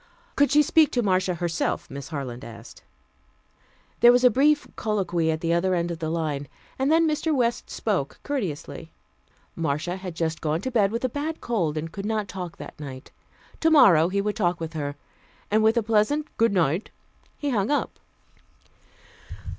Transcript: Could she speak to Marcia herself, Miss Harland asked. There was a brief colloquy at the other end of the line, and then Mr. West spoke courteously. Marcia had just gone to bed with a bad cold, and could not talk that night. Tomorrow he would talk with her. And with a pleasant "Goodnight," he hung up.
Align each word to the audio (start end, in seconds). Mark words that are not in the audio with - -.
Could 0.35 0.49
she 0.49 0.63
speak 0.63 0.91
to 0.93 1.03
Marcia 1.03 1.35
herself, 1.35 1.87
Miss 1.87 2.07
Harland 2.07 2.43
asked. 2.43 2.81
There 3.99 4.11
was 4.11 4.23
a 4.23 4.31
brief 4.31 4.67
colloquy 4.75 5.29
at 5.29 5.41
the 5.41 5.53
other 5.53 5.75
end 5.75 5.91
of 5.91 5.99
the 5.99 6.09
line, 6.09 6.47
and 6.79 6.91
then 6.91 7.07
Mr. 7.07 7.31
West 7.35 7.69
spoke 7.69 8.19
courteously. 8.23 8.91
Marcia 9.55 9.97
had 9.97 10.15
just 10.15 10.41
gone 10.41 10.59
to 10.61 10.71
bed 10.71 10.91
with 10.91 11.05
a 11.05 11.07
bad 11.07 11.39
cold, 11.39 11.77
and 11.77 11.91
could 11.91 12.07
not 12.07 12.27
talk 12.27 12.57
that 12.57 12.79
night. 12.79 13.11
Tomorrow 13.59 14.09
he 14.09 14.21
would 14.21 14.35
talk 14.35 14.59
with 14.59 14.73
her. 14.73 14.95
And 15.51 15.61
with 15.61 15.77
a 15.77 15.83
pleasant 15.83 16.35
"Goodnight," 16.35 16.89
he 17.37 17.51
hung 17.51 17.69
up. 17.69 17.99